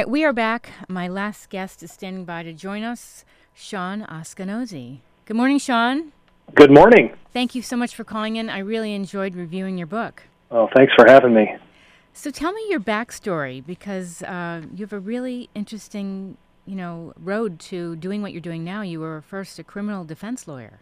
[0.00, 0.70] right, we are back.
[0.88, 5.00] My last guest is standing by to join us, Shawn Askinosie.
[5.26, 6.12] Good morning, Shawn.
[6.54, 7.14] Good morning.
[7.34, 8.48] Thank you so much for calling in.
[8.48, 10.22] I really enjoyed reviewing your book.
[10.50, 11.54] Oh, thanks for having me.
[12.14, 17.60] So tell me your backstory because uh, you have a really interesting, you know, road
[17.68, 18.80] to doing what you're doing now.
[18.80, 20.80] You were first a criminal defense lawyer.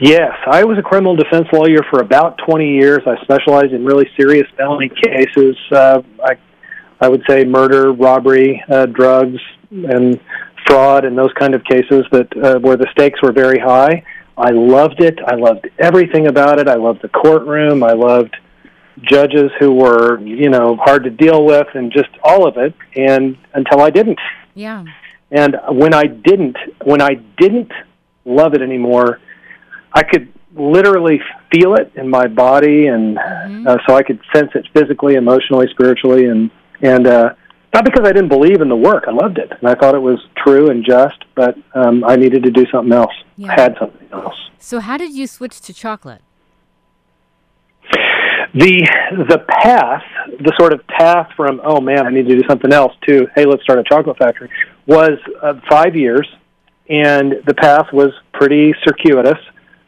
[0.00, 3.00] Yes, I was a criminal defense lawyer for about 20 years.
[3.06, 5.56] I specialized in really serious felony cases.
[5.70, 6.36] Uh, I,
[7.00, 9.38] I would say murder, robbery, uh, drugs,
[9.70, 10.20] and
[10.66, 14.04] fraud, and those kind of cases that uh, where the stakes were very high.
[14.36, 15.18] I loved it.
[15.26, 16.68] I loved everything about it.
[16.68, 17.82] I loved the courtroom.
[17.82, 18.34] I loved
[19.02, 22.74] judges who were, you know, hard to deal with, and just all of it.
[22.96, 24.20] And until I didn't.
[24.54, 24.84] Yeah.
[25.30, 27.72] And when I didn't, when I didn't
[28.24, 29.20] love it anymore
[29.94, 31.20] I could literally
[31.52, 33.66] feel it in my body, and mm-hmm.
[33.66, 36.50] uh, so I could sense it physically, emotionally, spiritually, and
[36.84, 37.34] and uh,
[37.72, 39.04] not because I didn't believe in the work.
[39.08, 42.44] I loved it, and I thought it was true and just, but um, I needed
[42.44, 43.12] to do something else.
[43.36, 43.52] Yeah.
[43.52, 44.36] I had something else.
[44.58, 46.22] So, how did you switch to chocolate?
[48.54, 48.86] The
[49.28, 50.04] the path,
[50.38, 53.46] the sort of path from oh man, I need to do something else to hey,
[53.46, 54.48] let's start a chocolate factory,
[54.86, 56.28] was uh, five years,
[56.88, 59.38] and the path was pretty circuitous.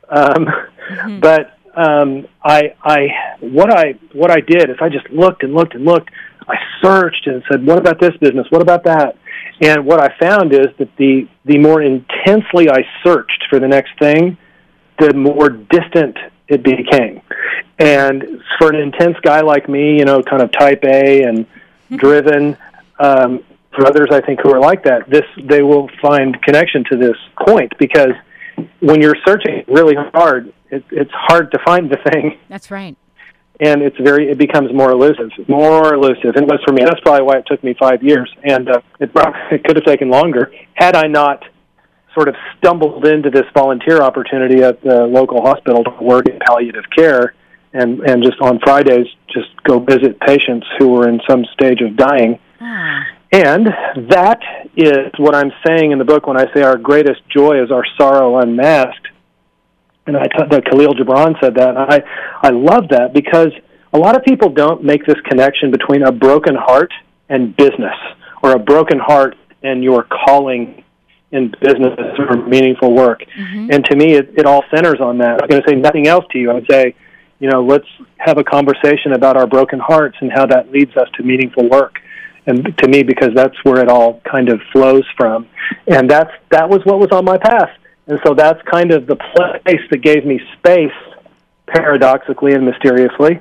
[0.09, 1.21] Um, mm-hmm.
[1.21, 3.09] But um, I, I,
[3.41, 6.11] what I, what I did is I just looked and looked and looked.
[6.49, 8.47] I searched and said, "What about this business?
[8.51, 9.17] What about that?"
[9.61, 13.99] And what I found is that the the more intensely I searched for the next
[13.99, 14.37] thing,
[14.99, 16.17] the more distant
[16.49, 17.23] it became.
[17.79, 21.97] And for an intense guy like me, you know, kind of type A and mm-hmm.
[21.97, 22.57] driven,
[22.99, 23.43] um,
[23.75, 27.17] for others I think who are like that, this they will find connection to this
[27.47, 28.13] point because
[28.81, 32.39] when you're searching really hard, it, it's hard to find the thing.
[32.49, 32.97] That's right.
[33.59, 36.37] And it's very, it becomes more elusive, more elusive.
[36.37, 36.83] And it was for me.
[36.85, 39.11] That's probably why it took me five years, and uh, it,
[39.51, 41.43] it could have taken longer had I not
[42.15, 46.85] sort of stumbled into this volunteer opportunity at the local hospital to work in palliative
[46.95, 47.35] care,
[47.73, 51.97] and and just on Fridays just go visit patients who were in some stage of
[51.97, 52.39] dying.
[52.61, 53.05] Ah.
[53.33, 53.67] And
[54.11, 54.41] that
[54.77, 57.85] is what I'm saying in the book when I say our greatest joy is our
[57.99, 59.09] sorrow unmasked.
[60.07, 61.71] And I t- that Kahlil Gibran said that.
[61.71, 62.03] And I
[62.43, 63.53] I love that because
[63.93, 66.93] a lot of people don't make this connection between a broken heart
[67.29, 67.97] and business,
[68.43, 70.85] or a broken heart and your calling
[71.33, 73.23] in business or meaningful work.
[73.37, 73.73] Mm-hmm.
[73.73, 75.43] And to me, it, it all centers on that.
[75.43, 76.51] I'm going to say nothing else to you.
[76.51, 76.95] I would say,
[77.41, 77.87] you know, let's
[78.19, 81.99] have a conversation about our broken hearts and how that leads us to meaningful work
[82.47, 85.49] and to me because that's where it all kind of flows from
[85.87, 87.71] and that's that was what was on my path
[88.07, 90.93] and so that's kind of the place that gave me space
[91.67, 93.41] paradoxically and mysteriously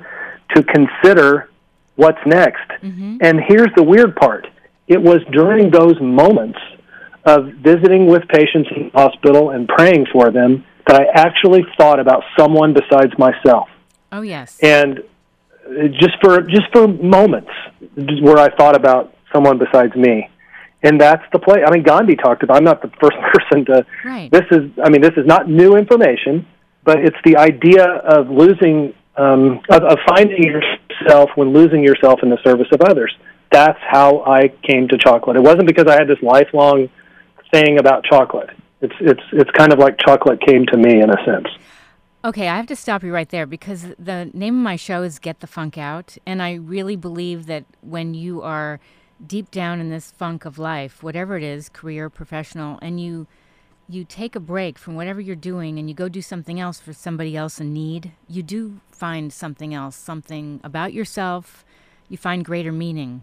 [0.54, 1.48] to consider
[1.94, 3.18] what's next mm-hmm.
[3.20, 4.46] and here's the weird part
[4.88, 6.58] it was during those moments
[7.24, 11.98] of visiting with patients in the hospital and praying for them that I actually thought
[11.98, 13.68] about someone besides myself.
[14.12, 14.58] Oh yes.
[14.60, 15.02] And
[15.90, 17.50] just for just for moments
[17.96, 20.30] where I thought about someone besides me.
[20.82, 21.64] And that's the play.
[21.64, 22.58] I mean, Gandhi talked about.
[22.58, 23.86] I'm not the first person to.
[24.04, 24.30] Right.
[24.30, 24.70] This is.
[24.82, 26.46] I mean, this is not new information,
[26.84, 32.30] but it's the idea of losing, um, of, of finding yourself when losing yourself in
[32.30, 33.14] the service of others.
[33.50, 35.36] That's how I came to chocolate.
[35.36, 36.88] It wasn't because I had this lifelong
[37.52, 38.50] thing about chocolate.
[38.80, 41.48] It's it's it's kind of like chocolate came to me in a sense.
[42.24, 45.20] Okay, I have to stop you right there because the name of my show is
[45.20, 46.18] Get the Funk Out.
[46.26, 48.80] And I really believe that when you are
[49.24, 53.26] deep down in this funk of life, whatever it is, career, professional, and you
[53.88, 56.92] you take a break from whatever you're doing and you go do something else for
[56.92, 61.64] somebody else in need, you do find something else, something about yourself.
[62.08, 63.22] You find greater meaning.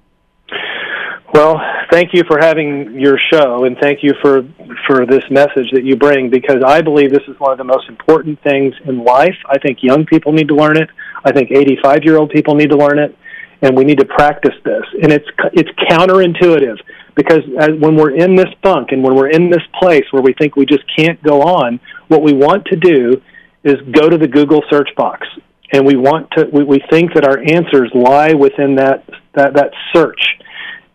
[1.33, 1.59] Well,
[1.91, 4.43] thank you for having your show, and thank you for
[4.85, 6.29] for this message that you bring.
[6.29, 9.35] Because I believe this is one of the most important things in life.
[9.47, 10.89] I think young people need to learn it.
[11.25, 13.17] I think 85 year old people need to learn it,
[13.63, 14.83] and we need to practice this.
[15.01, 16.77] And it's it's counterintuitive
[17.15, 20.33] because as, when we're in this funk and when we're in this place where we
[20.33, 21.79] think we just can't go on,
[22.09, 23.21] what we want to do
[23.63, 25.25] is go to the Google search box,
[25.71, 29.71] and we want to we, we think that our answers lie within that that that
[29.91, 30.21] search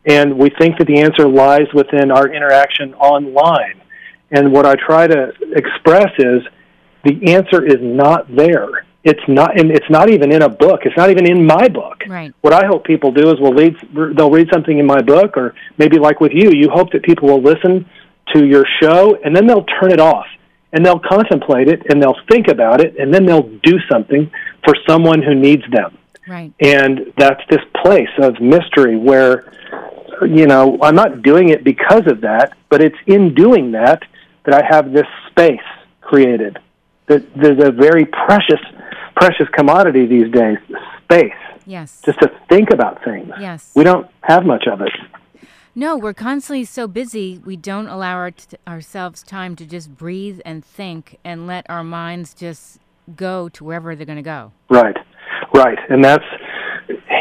[0.09, 3.81] and we think that the answer lies within our interaction online.
[4.31, 6.43] And what I try to express is
[7.05, 8.87] the answer is not there.
[9.05, 10.81] It's not, and it's not even in a book.
[10.85, 12.03] It's not even in my book.
[12.09, 12.35] Right.
[12.41, 13.77] What I hope people do is will read,
[14.17, 17.29] they'll read something in my book, or maybe like with you, you hope that people
[17.29, 17.89] will listen
[18.35, 20.27] to your show and then they'll turn it off
[20.73, 24.31] and they'll contemplate it and they'll think about it and then they'll do something
[24.65, 25.97] for someone who needs them.
[26.27, 26.53] Right.
[26.61, 29.50] And that's this place of mystery where
[30.23, 34.03] you know, I'm not doing it because of that, but it's in doing that
[34.45, 35.61] that I have this space
[36.00, 36.59] created.
[37.09, 38.61] That there's a very precious,
[39.17, 40.59] precious commodity these days,
[41.05, 41.33] space.
[41.67, 42.03] Yes.
[42.05, 43.31] Just to think about things.
[43.41, 43.73] Yes.
[43.75, 44.93] We don't have much of it.
[45.75, 50.41] No, we're constantly so busy, we don't allow our t- ourselves time to just breathe
[50.45, 52.81] and think and let our minds just
[53.15, 54.51] go to wherever they're going to go.
[54.69, 54.97] Right,
[55.55, 55.79] right.
[55.89, 56.25] And that's,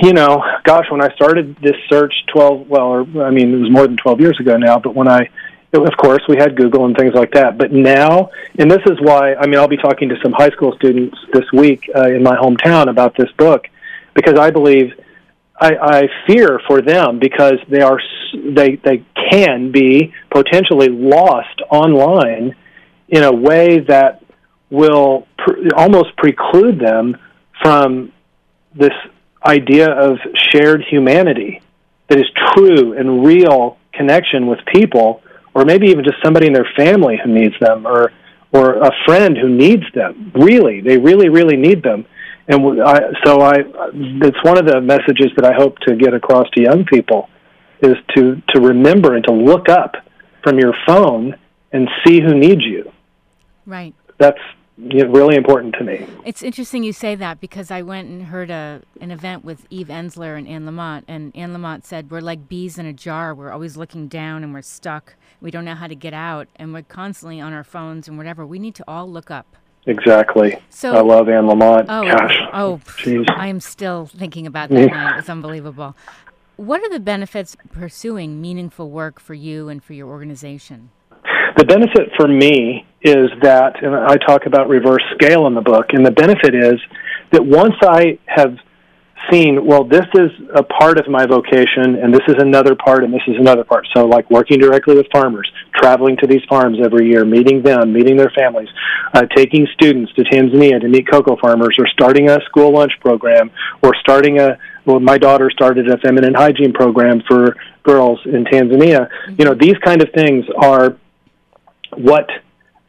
[0.01, 3.69] you know, gosh, when I started this search 12, well, or, I mean, it was
[3.69, 5.29] more than 12 years ago now, but when I,
[5.73, 7.57] of course, we had Google and things like that.
[7.57, 10.73] But now, and this is why, I mean, I'll be talking to some high school
[10.77, 13.67] students this week uh, in my hometown about this book
[14.13, 14.93] because I believe
[15.59, 17.99] I, I fear for them because they are
[18.33, 22.55] they they can be potentially lost online
[23.09, 24.23] in a way that
[24.69, 27.17] will pr- almost preclude them
[27.61, 28.11] from
[28.75, 28.93] this
[29.45, 30.17] idea of
[30.51, 31.61] shared humanity
[32.09, 35.21] that is true and real connection with people
[35.57, 38.13] or maybe even just somebody in their family who needs them or
[38.53, 42.05] or a friend who needs them really they really really need them
[42.47, 43.55] and I, so I,
[43.93, 47.29] it's one of the messages that I hope to get across to young people
[47.81, 49.95] is to to remember and to look up
[50.43, 51.35] from your phone
[51.73, 52.91] and see who needs you.
[53.65, 53.93] Right.
[54.17, 54.39] That's
[54.77, 56.07] really important to me.
[56.25, 59.87] It's interesting you say that because I went and heard a an event with Eve
[59.87, 63.33] Ensler and Anne Lamott, and Anne Lamott said we're like bees in a jar.
[63.33, 65.15] We're always looking down and we're stuck.
[65.41, 68.45] We don't know how to get out, and we're constantly on our phones and whatever.
[68.45, 69.55] We need to all look up.
[69.87, 70.57] Exactly.
[70.69, 71.85] So I love Anne Lamott.
[71.87, 72.37] Oh, Gosh.
[72.53, 73.25] oh, Jeez.
[73.35, 75.19] I am still thinking about that night.
[75.19, 75.95] It's unbelievable.
[76.57, 80.89] What are the benefits of pursuing meaningful work for you and for your organization?
[81.57, 85.87] The benefit for me is that, and I talk about reverse scale in the book,
[85.89, 86.79] and the benefit is
[87.31, 88.57] that once I have
[89.31, 93.11] seen, well, this is a part of my vocation, and this is another part, and
[93.11, 93.87] this is another part.
[93.95, 98.17] So, like working directly with farmers, traveling to these farms every year, meeting them, meeting
[98.17, 98.69] their families,
[99.15, 103.49] uh, taking students to Tanzania to meet cocoa farmers, or starting a school lunch program,
[103.81, 109.09] or starting a well, my daughter started a feminine hygiene program for girls in Tanzania.
[109.37, 110.95] You know, these kind of things are
[111.97, 112.29] what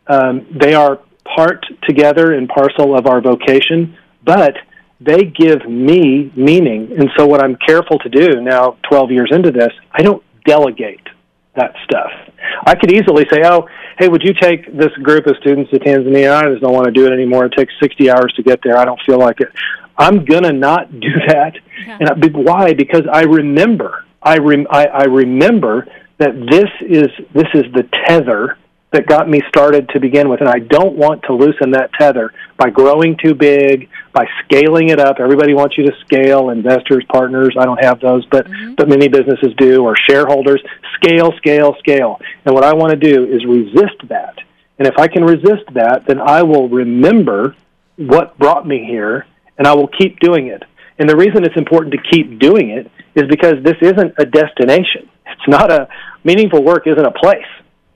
[0.07, 1.01] um, they are
[1.35, 4.55] part together and parcel of our vocation, but
[5.01, 6.93] they give me meaning.
[6.99, 11.07] And so, what I'm careful to do now, 12 years into this, I don't delegate
[11.55, 12.11] that stuff.
[12.67, 13.69] I could easily say, oh,
[13.99, 16.33] hey, would you take this group of students to Tanzania?
[16.33, 17.47] I just don't want to do it anymore.
[17.47, 18.77] It takes 60 hours to get there.
[18.77, 19.49] I don't feel like it.
[19.97, 21.55] I'm going to not do that.
[21.87, 21.99] Yeah.
[22.01, 22.75] And I, why?
[22.75, 25.87] Because I remember, I, rem, I, I remember
[26.19, 28.57] that this is, this is the tether
[28.91, 32.33] that got me started to begin with, and I don't want to loosen that tether
[32.57, 35.21] by growing too big, by scaling it up.
[35.21, 37.55] Everybody wants you to scale, investors, partners.
[37.59, 38.77] I don't have those, but Mhm.
[38.77, 40.63] but many businesses do, or shareholders.
[40.95, 42.19] Scale, scale, scale.
[42.47, 44.39] And what I want to do is resist that.
[44.79, 47.55] And if I can resist that, then I will remember
[47.97, 49.27] what brought me here,
[49.59, 50.63] and I will keep doing it.
[50.99, 55.09] And the reason it's important to keep doing it is because this isn't a destination.
[55.27, 55.89] It's not a
[56.25, 57.47] meaningful work isn't a place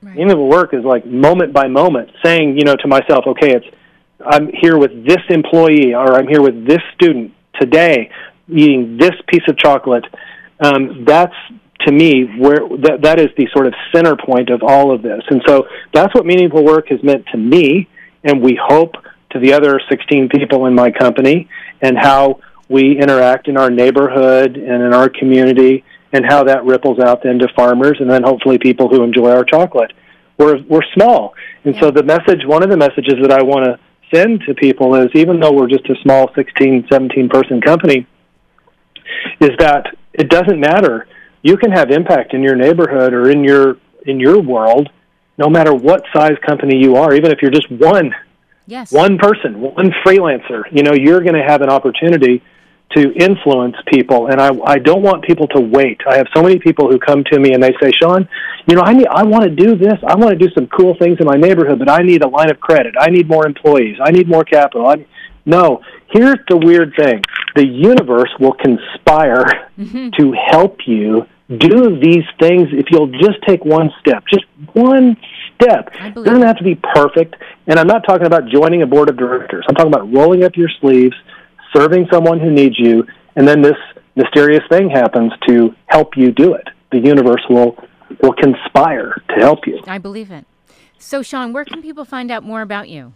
[0.03, 0.17] Right.
[0.17, 3.67] meaningful work is like moment by moment saying you know to myself okay it's
[4.27, 8.11] i'm here with this employee or i'm here with this student today
[8.49, 10.05] eating this piece of chocolate
[10.59, 11.35] um, that's
[11.87, 15.23] to me where that, that is the sort of center point of all of this
[15.29, 17.89] and so that's what meaningful work has meant to me
[18.25, 18.95] and we hope
[19.31, 21.49] to the other 16 people in my company
[21.81, 26.99] and how we interact in our neighborhood and in our community and how that ripples
[26.99, 29.93] out then to farmers and then hopefully people who enjoy our chocolate.
[30.39, 33.79] We're we're small, and so the message, one of the messages that I want to
[34.15, 38.07] send to people is, even though we're just a small 16, 17 person company,
[39.41, 41.07] is that it doesn't matter.
[41.43, 43.77] You can have impact in your neighborhood or in your
[44.07, 44.89] in your world,
[45.39, 47.15] no matter what size company you are.
[47.15, 48.15] Even if you're just one
[48.67, 48.93] Yes.
[48.93, 52.43] one person, one freelancer, you know, you're going to have an opportunity
[52.97, 54.29] to influence people.
[54.29, 56.01] And I, I don't want people to wait.
[56.07, 58.29] I have so many people who come to me and they say, Shawn,
[58.67, 59.99] you know, I need, I want to do this.
[60.07, 62.51] I want to do some cool things in my neighborhood, but I need a line
[62.51, 62.95] of credit.
[62.99, 63.97] I need more employees.
[64.03, 64.87] I need more capital.
[64.87, 65.07] I,
[65.45, 65.81] no,
[66.11, 67.23] here's the weird thing.
[67.55, 70.11] The universe will conspire mm-hmm.
[70.19, 75.17] to help you do these things if you'll just take one step, just one
[75.55, 75.91] step.
[75.95, 77.37] It doesn't have to be perfect.
[77.67, 79.65] And I'm not talking about joining a board of directors.
[79.69, 81.15] I'm talking about rolling up your sleeves,
[81.75, 83.77] serving someone who needs you, and then this
[84.15, 86.69] mysterious thing happens to help you do it.
[86.91, 87.77] The universe will
[88.21, 89.81] will conspire to help you.
[89.87, 90.45] I believe it.
[90.99, 93.15] So, Shawn, where can people find out more about you?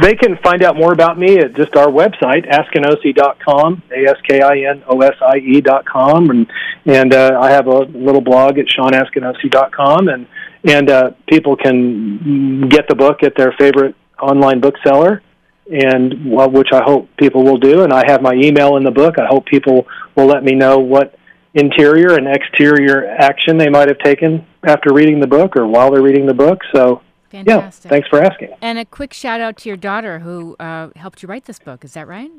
[0.00, 6.30] they can find out more about me at just our website, askinosie.com, A-S-K-I-N-O-S-I-E.com.
[6.30, 6.50] And,
[6.86, 10.08] and uh, I have a little blog at shawnaskinosie.com.
[10.08, 10.26] And,
[10.64, 15.22] and uh, people can get the book at their favorite online bookseller
[15.70, 17.82] and well, which I hope people will do.
[17.82, 19.18] And I have my email in the book.
[19.18, 19.86] I hope people
[20.16, 21.16] will let me know what
[21.54, 26.02] interior and exterior action they might have taken after reading the book or while they're
[26.02, 26.60] reading the book.
[26.74, 27.84] So, Fantastic.
[27.84, 28.50] yeah, thanks for asking.
[28.60, 31.84] And a quick shout out to your daughter who uh, helped you write this book.
[31.84, 32.30] Is that right?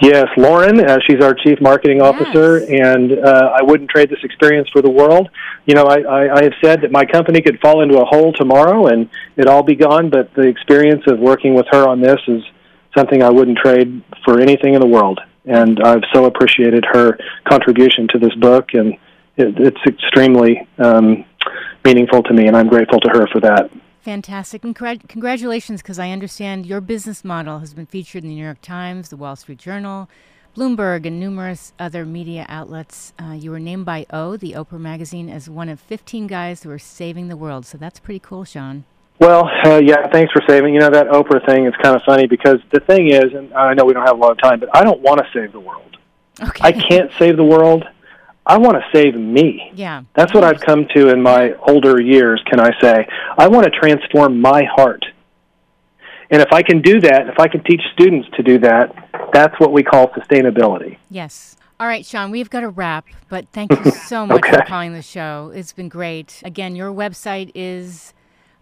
[0.00, 0.80] Yes, Lauren.
[0.80, 2.68] Uh, she's our chief marketing officer, Yes.
[2.68, 5.28] and uh, I wouldn't trade this experience for the world.
[5.66, 8.32] You know, I, I, I have said that my company could fall into a hole
[8.32, 12.18] tomorrow and it all be gone, but the experience of working with her on this
[12.26, 12.42] is
[12.96, 15.20] something I wouldn't trade for anything in the world.
[15.44, 18.94] And I've so appreciated her contribution to this book, and
[19.36, 21.24] it, it's extremely um,
[21.84, 23.70] meaningful to me, and I'm grateful to her for that.
[24.02, 24.62] Fantastic.
[24.62, 28.60] Congrat- congratulations, because I understand your business model has been featured in the New York
[28.60, 30.08] Times, the Wall Street Journal,
[30.56, 33.12] Bloomberg, and numerous other media outlets.
[33.16, 36.70] Uh, you were named by O, the Oprah magazine, as one of 15 guys who
[36.70, 37.64] are saving the world.
[37.64, 38.84] So that's pretty cool, Shawn.
[39.20, 40.74] Well, uh, yeah, thanks for saving.
[40.74, 43.72] You know, that Oprah thing is kind of funny because the thing is, and I
[43.74, 45.60] know we don't have a lot of time, but I don't want to save the
[45.60, 45.96] world.
[46.42, 46.60] Okay.
[46.60, 47.84] I can't save the world.
[48.44, 49.70] I want to save me.
[49.74, 50.02] Yeah.
[50.14, 53.06] That's what I've come to in my older years, can I say.
[53.38, 55.04] I want to transform my heart.
[56.30, 59.58] And if I can do that, if I can teach students to do that, that's
[59.60, 60.96] what we call sustainability.
[61.10, 61.56] Yes.
[61.78, 65.02] All right, Shawn, we've got to wrap, but thank you so much for calling the
[65.02, 65.52] show.
[65.54, 66.40] It's been great.
[66.44, 68.14] Again, your website is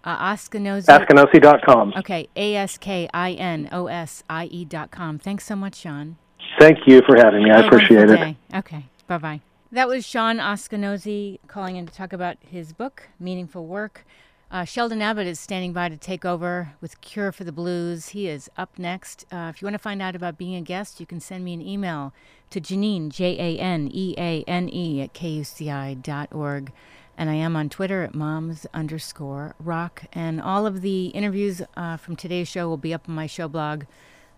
[0.04, 0.86] uh, Askinosie.
[0.86, 1.94] Askinosie.com.
[1.98, 5.18] Okay, A S K I N O S I E dot com.
[5.18, 6.16] Thanks so much, Shawn.
[6.58, 7.50] Thank you for having me.
[7.50, 8.36] I appreciate it.
[8.54, 9.40] Okay, bye bye.
[9.72, 14.04] That was Shawn Askinosie calling in to talk about his book, Meaningful Work.
[14.50, 18.08] Uh, Sheldon Abbott is standing by to take over with Cure for the Blues.
[18.08, 19.26] He is up next.
[19.30, 21.54] Uh, if you want to find out about being a guest, you can send me
[21.54, 22.12] an email
[22.50, 26.72] to Janeane, J A N E A N E, at kuci dot org.
[27.16, 30.02] And I am on Twitter at moms underscore rock.
[30.12, 33.46] And all of the interviews uh, from today's show will be up on my show
[33.46, 33.84] blog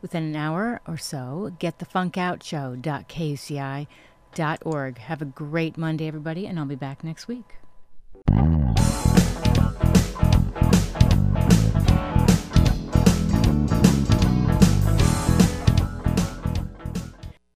[0.02, 1.56] within an hour or so
[4.32, 4.98] www.lifeonthepage.org.
[4.98, 7.56] Have a great Monday, everybody, and I'll be back next week.